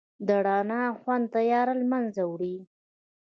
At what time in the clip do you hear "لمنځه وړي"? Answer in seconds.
1.81-2.55